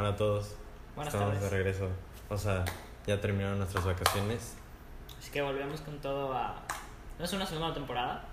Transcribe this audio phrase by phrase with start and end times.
[0.00, 0.54] Hola a todos.
[0.96, 1.50] Buenas Estamos tardes.
[1.50, 1.90] de regreso.
[2.30, 2.64] O sea,
[3.06, 4.56] ya terminaron nuestras vacaciones.
[5.18, 6.54] Así que volvemos con todo a.
[7.18, 8.24] No es una segunda temporada,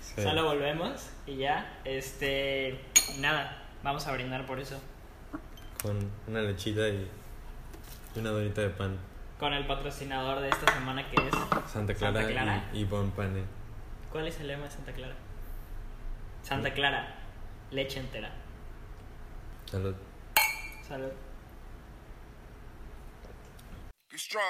[0.00, 0.22] Sí.
[0.22, 1.80] solo volvemos y ya.
[1.84, 2.80] Este.
[3.18, 4.80] Nada, vamos a brindar por eso.
[5.82, 7.06] Con una lechita y
[8.16, 8.96] una donita de pan.
[9.38, 11.34] Con el patrocinador de esta semana que es.
[11.70, 12.70] Santa Clara, Santa Clara.
[12.72, 13.44] y, y Bon Pane.
[14.10, 15.14] ¿Cuál es el lema de Santa Clara?
[16.42, 17.14] Santa Clara,
[17.70, 18.30] leche entera.
[19.70, 19.94] Salud.
[20.88, 21.10] Salud.
[24.08, 24.42] Be strong.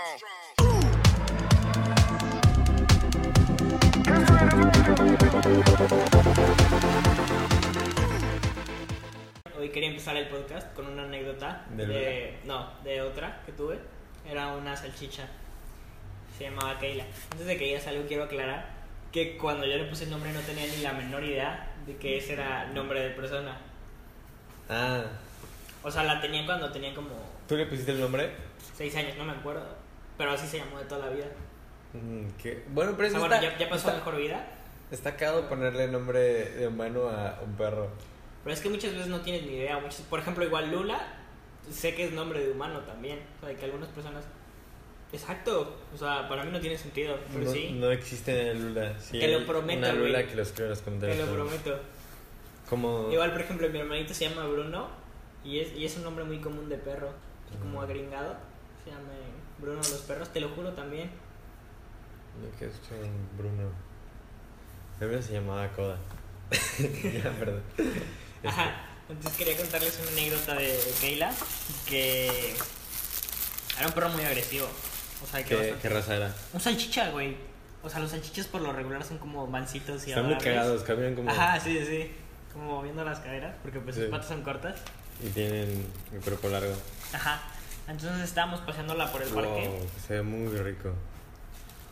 [9.58, 13.78] Hoy quería empezar el podcast con una anécdota ¿De de, no, de otra que tuve.
[14.28, 15.26] Era una salchicha.
[16.36, 17.06] Se llamaba Keila.
[17.32, 18.74] Antes de que digas algo quiero aclarar
[19.10, 22.18] que cuando yo le puse el nombre no tenía ni la menor idea de que
[22.18, 23.56] ese era nombre de persona.
[24.68, 25.02] Ah,
[25.86, 27.10] O sea, la tenía cuando tenía como
[27.46, 28.32] ¿tú le pusiste el nombre?
[28.74, 29.62] 6 años, no me acuerdo.
[30.18, 31.26] Pero así se llamó de toda la vida.
[31.92, 32.64] Mm, ¿qué?
[32.70, 34.46] Bueno, pero O sea, eso bueno, está, ya, ya pasó está, mejor vida.
[34.90, 37.88] está cagado ponerle nombre de humano a un perro.
[38.42, 39.78] Pero es que muchas veces no tienes ni idea.
[39.78, 40.98] Muchas, por ejemplo, igual Lula,
[41.70, 43.20] sé que es nombre de humano también.
[43.36, 44.24] O sea, de que algunas personas.
[45.12, 45.76] Exacto.
[45.94, 47.16] O sea, para mí no tiene sentido.
[47.32, 47.70] Pero no, sí.
[47.78, 48.98] no existe en Lula.
[48.98, 51.18] Sí, Te lo prometo, Una Lula que lo escribe en los comentarios.
[51.18, 51.78] lo pero- prometo.
[52.68, 53.08] Como...
[53.12, 55.05] Igual, por ejemplo, mi hermanito se llama Bruno.
[55.46, 57.10] Y es, y es un nombre muy común de perro.
[57.50, 58.36] Es como agringado.
[58.84, 59.12] Se llama
[59.58, 60.32] Bruno los perros.
[60.32, 61.10] Te lo juro también.
[62.42, 62.68] Yo que
[63.38, 63.70] Bruno.
[65.00, 65.98] Mío se llamaba Coda.
[66.80, 67.62] ya, perdón.
[68.44, 68.82] Ajá.
[69.08, 71.32] Entonces quería contarles una anécdota de Keila.
[71.88, 72.54] Que.
[73.78, 74.66] Era un perro muy agresivo.
[75.22, 75.48] O sea, que.
[75.50, 76.34] ¿Qué, bastante- ¿Qué raza era?
[76.52, 77.36] Un salchicha, güey.
[77.84, 81.14] O sea, los salchichas por lo regular son como mancitos y Están muy cagados, caminan
[81.14, 81.30] como...
[81.30, 82.10] Ajá, sí, sí.
[82.52, 84.80] Como moviendo las caderas, porque pues sus patas son cortas.
[85.22, 86.74] Y tienen el cuerpo largo.
[87.12, 87.40] Ajá.
[87.88, 89.68] Entonces estábamos paseándola por el parque.
[89.68, 90.92] Wow, se ve muy rico.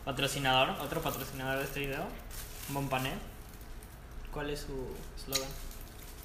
[0.04, 2.04] Patrocinador, otro patrocinador de este video,
[2.68, 3.18] Bonpanet.
[4.32, 5.48] ¿Cuál es su eslogan?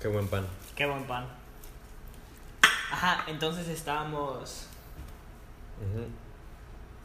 [0.02, 0.48] Qué buen pan.
[0.76, 1.28] Qué buen pan.
[2.92, 4.66] Ajá, entonces estábamos.
[5.80, 6.08] Ujú.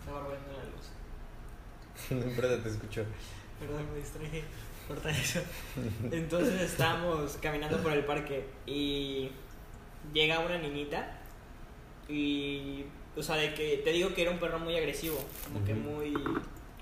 [0.00, 0.90] Estaba volviendo la luz.
[2.10, 3.04] No importa, te escucho.
[3.60, 4.44] Perdón, me distraje.
[4.88, 5.40] Corta eso.
[6.10, 9.30] Entonces estábamos caminando por el parque y
[10.12, 11.18] llega una niñita
[12.08, 12.84] y,
[13.16, 15.80] o sea, de que te digo que era un perro muy agresivo, como que Ujú.
[15.80, 16.12] muy,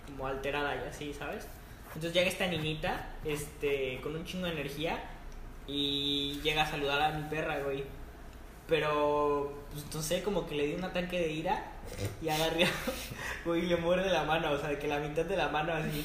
[0.07, 1.47] como alterada y así, ¿sabes?
[1.89, 5.03] Entonces llega esta niñita, este, con un chingo de energía
[5.67, 7.85] y llega a saludar a mi perra, güey.
[8.67, 11.73] Pero, pues, no sé, como que le dio un ataque de ira
[12.23, 12.67] y agarré,
[13.45, 15.73] güey, y le muerde la mano, o sea, de que la mitad de la mano
[15.75, 16.05] así,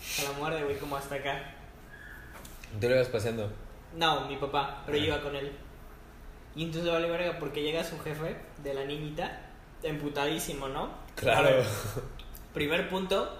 [0.00, 1.52] se la muerde, güey, como hasta acá.
[2.80, 3.52] Tú lo ibas paseando.
[3.94, 5.06] No, mi papá, pero yo Ah.
[5.08, 5.52] iba con él.
[6.56, 9.40] Y entonces vale verga porque llega su jefe de la niñita,
[9.82, 10.90] emputadísimo, ¿no?
[11.22, 11.64] Ver,
[12.52, 13.36] primer punto,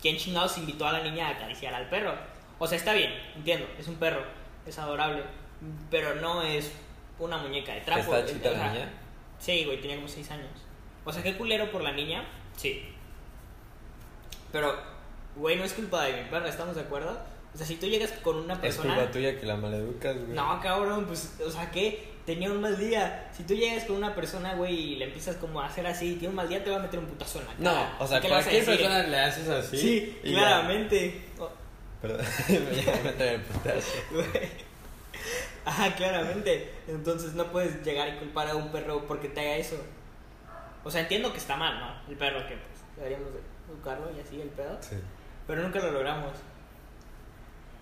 [0.00, 2.14] ¿quién chingados invitó a la niña a acariciar al perro?
[2.58, 4.22] O sea, está bien, entiendo, es un perro,
[4.66, 5.22] es adorable,
[5.90, 6.72] pero no es
[7.18, 8.14] una muñeca de trapo.
[8.14, 8.92] ¿Está o la niña?
[9.38, 10.50] Sí, güey, tenía como 6 años.
[11.04, 12.24] O sea, qué culero por la niña,
[12.56, 12.94] sí.
[14.52, 14.76] Pero,
[15.36, 17.18] güey, no es culpa de mi perro, ¿estamos de acuerdo?
[17.54, 18.94] O sea, si tú llegas con una Es persona...
[18.94, 20.28] culpa tuya que la maleducas, güey.
[20.32, 22.08] No, cabrón, pues, o sea, ¿qué?
[22.26, 23.30] Tenía un mal día.
[23.34, 26.28] Si tú llegas con una persona, güey, y le empiezas como a hacer así, tiene
[26.28, 27.96] un mal día, te va a meter un putazo en la No, cara.
[27.98, 29.78] o sea, ¿Y qué le vas a cualquier persona le haces así.
[29.78, 31.22] Sí, y claramente.
[31.38, 31.50] Oh,
[32.02, 32.20] Perdón,
[33.04, 33.92] me trae el putazo.
[34.12, 34.26] güey.
[35.64, 36.70] Ajá, claramente.
[36.86, 39.76] Entonces no puedes llegar y culpar a un perro porque te haga eso.
[40.84, 42.10] O sea, entiendo que está mal, ¿no?
[42.10, 43.40] El perro que pues deberíamos de
[43.72, 44.76] educarlo y así el pedo.
[44.80, 44.96] Sí.
[45.46, 46.32] Pero nunca lo logramos.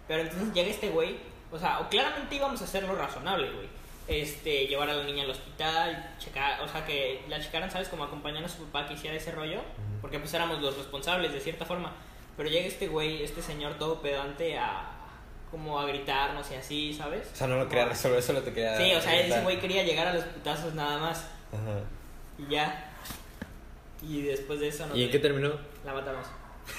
[0.08, 1.16] Pero entonces llega este güey.
[1.50, 3.68] O sea, o claramente íbamos a hacerlo razonable, güey.
[4.08, 7.88] Este, llevar a la niña al hospital, checar, o sea, que la checaran, ¿sabes?
[7.88, 9.60] Como acompañar a su papá que hiciera ese rollo.
[10.00, 11.92] Porque pues éramos los responsables de cierta forma.
[12.36, 14.92] Pero llega este güey, este señor todo pedante a
[15.50, 17.28] como a gritarnos y así, ¿sabes?
[17.32, 18.76] O sea, no lo quería resolver, solo te quería.
[18.76, 21.26] Sí, o sea, ese güey quería llegar a los putazos nada más.
[21.52, 21.80] Ajá.
[22.38, 22.92] Y ya.
[24.02, 25.52] Y después de eso no ¿Y en qué terminó?
[25.84, 26.26] la matamos.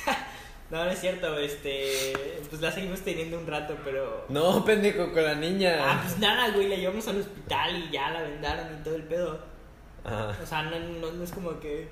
[0.70, 2.14] no, no es cierto, este.
[2.50, 4.26] Pues la seguimos teniendo un rato, pero.
[4.28, 5.78] No, pendejo, con la niña.
[5.80, 9.04] Ah, pues nada, güey, la llevamos al hospital y ya la vendaron y todo el
[9.04, 9.40] pedo.
[10.04, 10.38] Ajá.
[10.42, 11.88] O sea, no, no, no es como que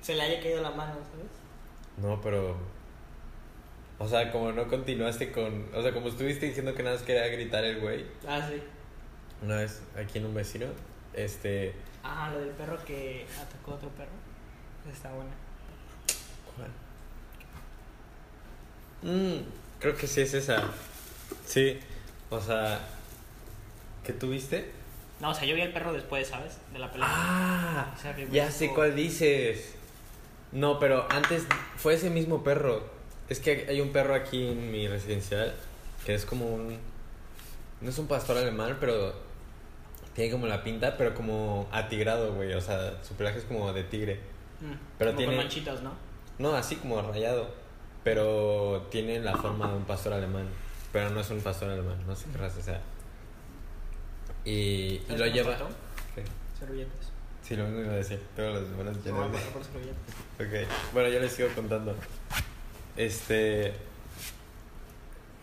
[0.00, 1.30] se le haya caído la mano, ¿sabes?
[1.96, 2.56] No, pero.
[3.98, 5.66] O sea, como no continuaste con.
[5.74, 8.04] O sea, como estuviste diciendo que nada más quería gritar el güey.
[8.26, 8.62] Ah, sí.
[9.42, 10.66] Una vez aquí en un vecino,
[11.12, 11.74] este.
[12.04, 14.12] Ah, lo del perro que atacó a otro perro.
[14.92, 15.32] Está buena.
[16.56, 16.70] ¿Cuál?
[19.04, 19.36] Mm,
[19.80, 20.64] creo que sí es esa.
[21.46, 21.78] Sí.
[22.30, 22.80] O sea.
[24.04, 24.70] ¿Qué tuviste?
[25.20, 26.58] No, o sea, yo vi al perro después, ¿sabes?
[26.72, 27.06] De la pelea.
[27.08, 29.74] Ah, O sea, ya sé cuál dices.
[30.52, 31.46] No, pero antes
[31.76, 32.82] fue ese mismo perro.
[33.28, 35.54] Es que hay un perro aquí en mi residencial
[36.04, 36.78] que es como un.
[37.80, 39.14] No es un pastor alemán, pero
[40.14, 42.52] tiene como la pinta, pero como atigrado, güey.
[42.54, 44.20] O sea, su pelaje es como de tigre.
[44.60, 45.92] Mm, pero como tiene- con manchitas, ¿no?
[46.38, 47.48] No, así como rayado.
[48.04, 50.46] Pero tiene la forma de un pastor alemán.
[50.92, 52.80] Pero no es un pastor alemán, no sé qué raza sea.
[54.44, 55.56] Y, y ¿Sabes lo lleva.
[56.58, 57.10] Servilletas.
[57.42, 58.20] Sí, lo mismo iba a decir.
[58.36, 60.14] Todas las semanas No, por servilletas.
[60.68, 61.94] Ok, bueno, yo les sigo contando.
[62.96, 63.72] Este.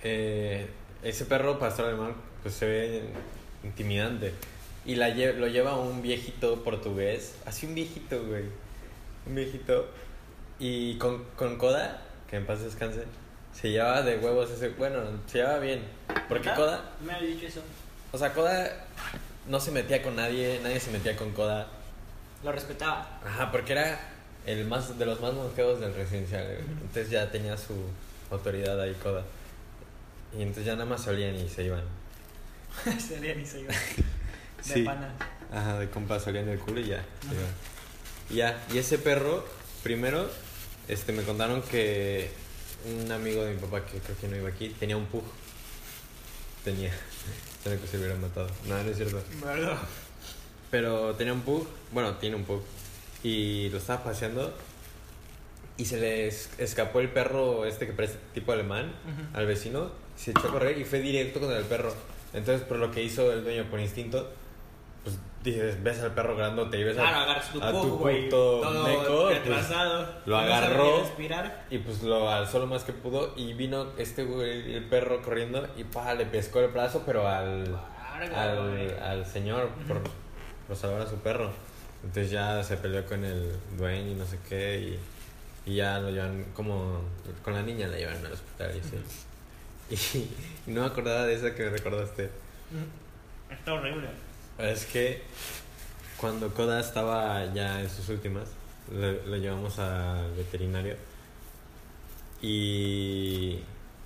[0.04, 0.68] eh,
[1.04, 2.14] ese perro pastor alemán,
[2.44, 3.04] pues se ve
[3.64, 4.34] intimidante.
[4.86, 7.36] Y la lle- lo lleva un viejito portugués.
[7.46, 8.46] Así un viejito, güey.
[9.26, 9.88] Un viejito.
[10.60, 12.02] Y con, con Coda,
[12.32, 13.04] que en paz descanse,
[13.54, 14.70] se llevaba de huevos ese.
[14.70, 15.84] Bueno, se llevaba bien.
[16.28, 16.56] Porque ¿Neta?
[16.56, 16.90] Coda.
[17.06, 17.62] Me había dicho eso.
[18.12, 18.72] O sea, Coda
[19.48, 21.68] no se metía con nadie, nadie se metía con Coda.
[22.44, 23.20] Lo respetaba.
[23.24, 24.00] Ajá, porque era
[24.48, 26.44] el más de los más longevos del residencial.
[26.46, 26.60] güey.
[26.60, 27.74] Entonces ya tenía su
[28.32, 29.24] autoridad ahí, Coda.
[30.36, 31.84] Y entonces ya nada más se olían y se iban.
[33.00, 33.74] Sería ni se iba.
[34.58, 34.84] De Sí.
[34.84, 35.12] panas.
[35.52, 37.04] Ajá, de compas olían el culo y ya.
[37.28, 37.54] se iban.
[38.30, 39.44] Y ya, y ese perro,
[39.84, 40.30] primero,
[40.92, 42.30] este, me contaron que
[42.86, 45.24] un amigo de mi papá, que creo que no iba aquí, tenía un pug.
[46.64, 46.92] Tenía.
[47.64, 48.48] Tenía que se hubiera matado.
[48.68, 49.22] No, no es cierto.
[49.44, 49.78] ¿Verdad?
[50.72, 52.62] Pero tenía un pug, bueno, tiene un pug.
[53.24, 54.52] Y lo estaba paseando
[55.78, 59.38] y se le es- escapó el perro este que parece tipo alemán Ujú.
[59.38, 59.92] al vecino.
[60.18, 61.94] Se echó a correr y fue directo contra el perro.
[62.34, 64.32] Entonces, por lo que hizo el dueño por instinto,
[65.44, 68.30] dices, ves al perro grandote y ves a, Claro, agarras tu a güey.
[68.30, 69.70] Todo meco, pues,
[70.26, 71.04] lo agarró.
[71.70, 75.68] y pues lo alzó lo más que pudo y vino este güey, el perro corriendo
[75.78, 77.76] y pa, le pescó el brazo, pero al,
[78.36, 80.02] al, al señor por,
[80.68, 81.52] por salvar a su perro.
[82.04, 86.10] Entonces ya se peleó con el dueño y no sé qué y, y ya lo
[86.10, 87.02] llevan como
[87.44, 88.98] con la niña la llevan al hospital y así.
[90.68, 92.30] Y, no me acordaba de esa que me recordaste.
[93.50, 94.08] Está horrible.
[94.62, 95.22] Es que
[96.18, 98.48] cuando Koda estaba ya en sus últimas,
[98.92, 100.96] lo, llevamos al veterinario
[102.42, 103.60] y,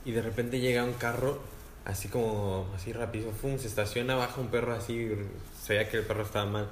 [0.05, 1.39] y de repente llega un carro
[1.85, 3.57] así como así rápido, ¡fum!
[3.57, 5.09] se estaciona, baja un perro así,
[5.61, 6.67] se veía que el perro estaba mal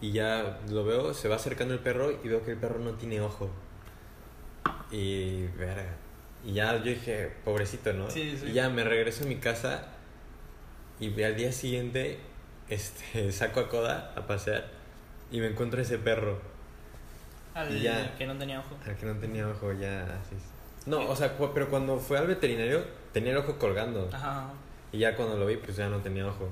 [0.00, 2.92] y ya lo veo, se va acercando el perro y veo que el perro no
[2.92, 3.50] tiene ojo
[4.90, 5.94] y verga.
[6.44, 8.10] Y ya yo dije, pobrecito, ¿no?
[8.10, 8.46] Sí, sí.
[8.50, 9.88] Y ya me regreso a mi casa
[11.00, 12.18] y al día siguiente
[12.68, 14.64] este, saco a Koda a pasear
[15.30, 16.38] y me encuentro ese perro.
[17.54, 18.14] Al ya.
[18.16, 18.76] que no tenía ojo.
[18.84, 20.36] Al que no tenía ojo ya así.
[20.84, 24.08] No, o sea, pero cuando fue al veterinario tenía el ojo colgando.
[24.12, 24.50] Ajá.
[24.92, 26.48] Y ya cuando lo vi pues ya no tenía ojo.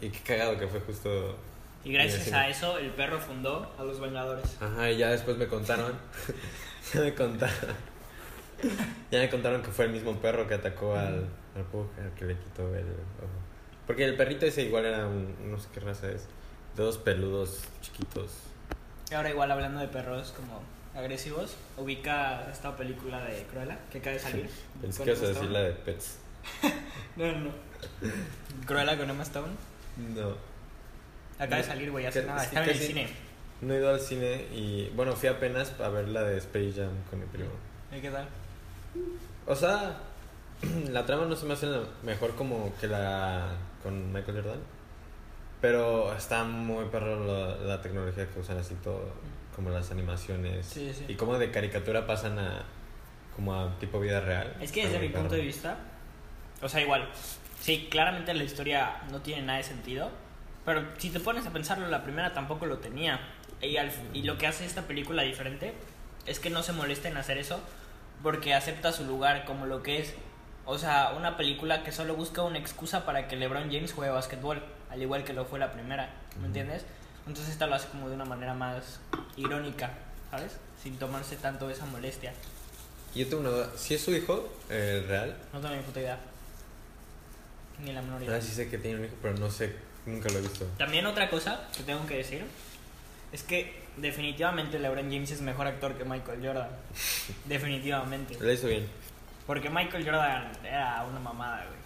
[0.00, 1.36] Y qué cagado que fue justo...
[1.84, 4.56] Y gracias a eso, el perro fundó a los Vengadores.
[4.60, 5.92] Ajá, y ya después me contaron.
[6.94, 7.74] ya me contaron.
[9.10, 12.26] ya me contaron que fue el mismo perro que atacó al, al pug, al que
[12.26, 13.47] le quitó el ojo.
[13.88, 15.34] Porque el perrito ese igual era un.
[15.50, 16.26] No sé qué raza es.
[16.76, 18.30] De dos peludos chiquitos.
[19.10, 20.60] Y ahora, igual hablando de perros como
[20.94, 24.50] agresivos, ubica esta película de Cruella que acaba de salir.
[24.82, 26.18] Pensé que ibas a decir la de Pets.
[27.16, 27.50] No, no.
[28.64, 29.52] Cruella con Emma Stone.
[30.14, 30.36] No.
[31.38, 32.44] Acaba de No, salir, güey, hace nada.
[32.44, 33.08] Estaba en el cine.
[33.60, 34.92] No he ido al cine y.
[34.94, 37.50] Bueno, fui apenas a ver la de Space Jam con mi primo.
[37.96, 38.28] ¿Y qué tal?
[39.46, 39.96] O sea,
[40.90, 41.66] la trama no se me hace
[42.02, 43.48] mejor como que la
[43.82, 44.60] con Michael Jordan.
[45.60, 49.10] Pero está muy perro la, la tecnología que usan así todo,
[49.56, 50.66] como las animaciones.
[50.66, 51.04] Sí, sí.
[51.08, 52.62] Y como de caricatura pasan a
[53.34, 54.56] como a tipo vida real.
[54.60, 55.76] Es que desde mi punto de vista,
[56.62, 57.08] o sea, igual,
[57.60, 60.10] sí, claramente la historia no tiene nada de sentido,
[60.64, 63.20] pero si te pones a pensarlo, la primera tampoco lo tenía.
[63.60, 65.72] Y, al- y lo que hace esta película diferente
[66.26, 67.60] es que no se molesta en hacer eso
[68.22, 70.14] porque acepta su lugar como lo que es.
[70.70, 74.62] O sea, una película que solo busca una excusa para que LeBron James juegue básquetbol,
[74.90, 76.10] al igual que lo fue la primera,
[76.42, 76.84] ¿me entiendes?
[77.26, 79.00] Entonces esta lo hace como de una manera más
[79.38, 79.94] irónica,
[80.30, 80.58] ¿sabes?
[80.82, 82.34] Sin tomarse tanto esa molestia.
[83.14, 83.70] Yo tengo una duda.
[83.76, 85.38] Si es su hijo, el real.
[85.54, 86.18] No tengo ni puta idea.
[87.82, 88.34] Ni la menor idea.
[88.34, 90.66] Ahora sí sé que tiene un hijo, pero no sé, nunca lo he visto.
[90.76, 92.44] También otra cosa que tengo que decir
[93.32, 96.68] es que definitivamente LeBron James es mejor actor que Michael Jordan.
[97.46, 98.36] definitivamente.
[98.38, 98.86] Lo hizo bien.
[99.48, 101.78] Porque Michael Jordan era una mamada, güey.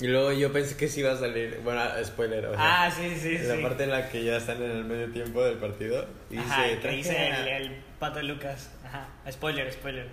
[0.00, 1.60] Y luego yo pensé que sí iba a salir.
[1.64, 2.46] Bueno, spoiler.
[2.46, 3.62] O sea, Ah, sí, sí, la sí.
[3.62, 6.06] parte en la que ya están en el medio tiempo del partido.
[6.30, 7.56] Y Ajá, dice, que "Traje dice a-".
[7.56, 8.70] el, el pato de Lucas.
[8.86, 9.08] Ajá.
[9.30, 10.06] Spoiler, spoiler.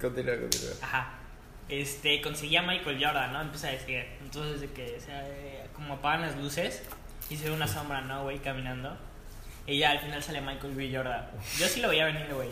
[0.00, 0.72] Continúa, continúa.
[0.82, 1.14] Ajá.
[1.70, 3.40] Este, conseguía a Michael Jordan, ¿no?
[3.40, 4.04] Empieza a decir.
[4.20, 6.82] Entonces, de que, o sea, eh, como apagan las luces
[7.30, 8.38] y se ve una sombra, ¿no, güey?
[8.40, 8.94] Caminando.
[9.66, 10.90] Y ya al final sale Michael B.
[10.94, 11.26] Jordan.
[11.58, 12.50] Yo sí lo veía venir, güey.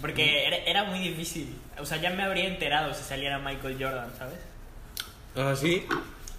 [0.00, 1.56] Porque era, era muy difícil.
[1.78, 4.38] O sea, ya me habría enterado si saliera Michael Jordan, ¿sabes?
[5.34, 5.86] Ah, sí.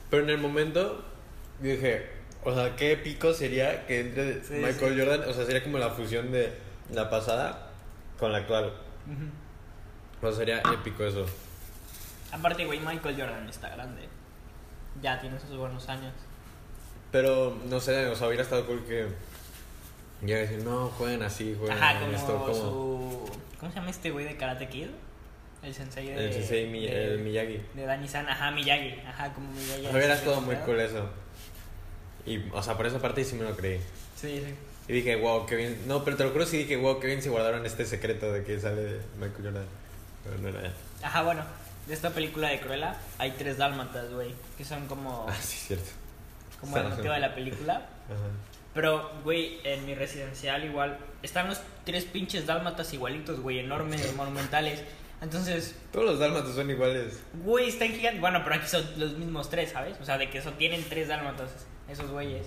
[0.10, 1.04] Pero en el momento
[1.60, 2.08] dije,
[2.44, 5.00] o sea, qué épico sería que entre Sí, Michael sí.
[5.00, 6.54] Jordan, o sea, sería como la fusión de
[6.94, 7.72] la pasada
[8.20, 8.74] con la actual.
[10.22, 11.26] O sea, sería épico eso.
[12.32, 14.08] Aparte, güey, Michael Jordan está grande.
[15.02, 16.14] Ya tiene sus buenos años.
[17.12, 19.08] Pero, no sé, o sea, hubiera estado cool que
[20.26, 23.07] llega a decir, no, jueguen así, jueguen Ajá, como esto, como su...
[23.60, 24.88] ¿Cómo se llama este güey de Karate Kid?
[25.64, 26.26] El sensei de...
[26.28, 27.60] el sensei Mi- de- el Miyagi.
[27.74, 29.00] De Dani San, ajá, Miyagi.
[29.08, 29.88] Ajá, como Miyagi.
[29.96, 31.10] Hubiera estado muy cool eso.
[32.26, 33.78] Y, o sea, por esa parte sí me lo creí.
[34.16, 34.54] Sí, sí.
[34.88, 35.82] Y dije, wow, qué bien.
[35.88, 38.44] No, pero te lo juro, sí dije, wow, qué bien se guardaron este secreto de
[38.44, 39.66] que sale Michael Jordan.
[40.24, 41.08] Pero no era ya.
[41.08, 41.44] Ajá, bueno,
[41.88, 45.90] de esta película de Cruella hay tres dálmatas, güey, que son como, Ah, sí, cierto.
[46.62, 47.74] como el motivo de la película.
[47.76, 48.30] Ajá.
[48.78, 54.84] Pero, güey, en mi residencial igual están los tres pinches dálmatas igualitos, güey, enormes, monumentales.
[55.20, 57.20] Entonces, Todos los dálmatas son iguales.
[57.44, 58.22] güey, están gigantes.
[58.22, 59.98] Bueno, pero aquí son los mismos tres, ¿sabes?
[60.00, 61.50] O sea, de que eso tienen tres dálmatas
[61.90, 62.46] esos güeyes.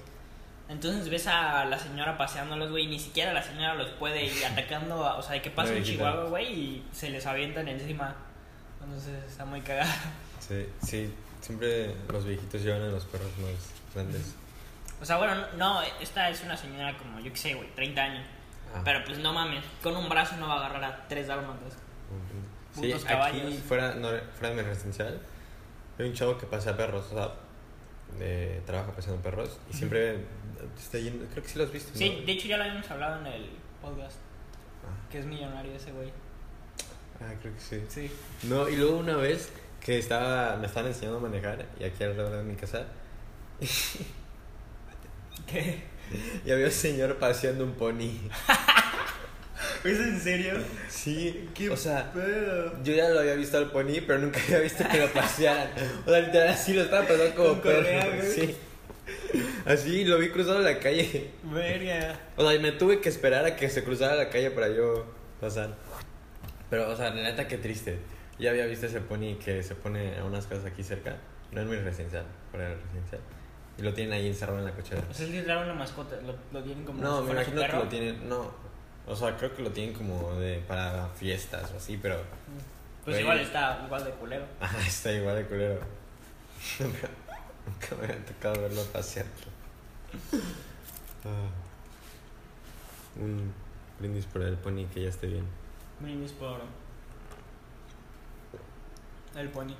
[0.68, 4.44] Entonces ves a la señora paseándolos, güey, y ni siquiera la señora los puede ir
[4.46, 7.66] atacando, a- o sea, de que pasa No, un chihuahua, güey, y se les avientan
[7.66, 8.14] encima.
[8.80, 9.90] Entonces está muy cagado.
[10.38, 11.12] Sí, sí.
[11.40, 14.34] Siempre los viejitos llevan a los perros más grandes.
[15.00, 18.26] O sea, bueno, no, esta es una señora como, yo qué sé, güey, 30 años.
[18.74, 18.82] Ah.
[18.84, 21.72] Pero pues no mames, con un brazo no va a agarrar a tres dálmatas.
[22.74, 23.54] Sí, Putos aquí caballos.
[23.66, 25.20] fuera, no, fuera de mi residencial
[25.98, 27.30] hay un chavo que pasea perros, o sea,
[28.18, 30.18] de, trabaja paseando perros y siempre
[30.78, 31.98] está yendo, creo que sí lo has visto, ¿no?
[31.98, 33.50] Sí, de hecho ya lo habíamos hablado en el
[33.82, 34.16] podcast,
[34.82, 36.10] Ah, que es millonario ese güey.
[37.20, 37.84] ah, creo que sí.
[37.88, 38.10] Sí.
[38.44, 42.36] No, y luego una vez que estaba, me estaban enseñando a manejar y aquí alrededor
[42.38, 42.86] de mi casa
[45.50, 45.82] ¿Qué?
[46.44, 48.10] y había un señor paseando un pony.
[49.84, 50.54] ¿Es en serio?
[50.88, 52.82] Sí, ¿Qué o sea, pedo?
[52.82, 55.68] yo ya lo había visto al pony, pero nunca había visto que lo pasearan.
[56.06, 58.22] O sea, literal así lo estaba pasando como perro.
[58.34, 58.54] Sí.
[59.64, 61.30] Así lo vi cruzando la calle.
[61.44, 62.20] Verga.
[62.36, 65.06] O sea, me tuve que esperar a que se cruzara la calle para yo
[65.40, 65.74] pasar.
[66.68, 67.98] Pero, o sea, la neta, qué triste.
[68.38, 71.16] Ya había visto ese pony que se pone a unas casas aquí cerca.
[71.52, 73.20] No en mi residencial, fuera residencial.
[73.80, 75.02] Y lo tienen ahí encerrado en la cochera.
[75.10, 77.72] O sea, es literal una mascota, lo, lo tienen como No, si me imagino que
[77.72, 78.28] lo tienen.
[78.28, 78.50] No.
[79.06, 82.16] O sea, creo que lo tienen como de para fiestas o así, pero.
[83.04, 83.22] Pues Güey.
[83.22, 84.44] igual está igual de culero.
[84.60, 85.80] Ajá, está igual de culero.
[86.78, 87.08] Nunca,
[87.66, 89.24] nunca me había tocado verlo pasear.
[91.24, 91.48] Ah.
[93.18, 93.50] Un
[93.98, 95.46] brindis por el pony que ya esté bien.
[96.00, 96.60] Brindis por
[99.36, 99.74] el pony.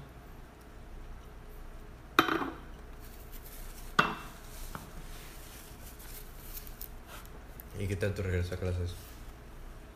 [7.81, 8.95] ¿Y qué tal tu regreso a clases?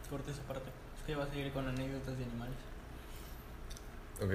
[0.09, 0.71] Corte esa parte.
[0.99, 2.57] Es que va a seguir con anécdotas de animales.
[4.23, 4.33] Ok.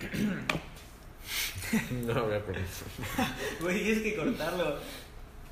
[2.06, 2.40] no lo voy a.
[3.60, 4.78] Güey, tienes que cortarlo.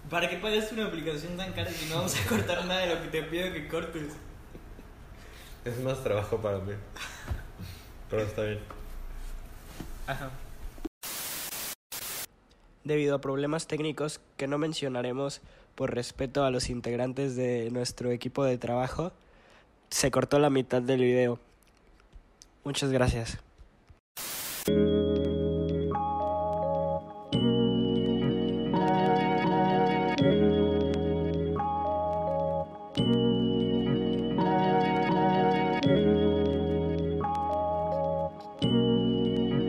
[0.08, 3.02] ¿Para qué pagas una aplicación tan cara si no vamos a cortar nada de lo
[3.02, 4.14] que te pido que cortes?
[5.66, 6.72] Es más trabajo para mí.
[8.08, 8.60] Pero está bien.
[10.06, 10.30] Ajá.
[12.82, 15.42] Debido a problemas técnicos que no mencionaremos
[15.80, 19.12] por respeto a los integrantes de nuestro equipo de trabajo,
[19.88, 21.38] se cortó la mitad del video.
[22.64, 23.38] Muchas gracias.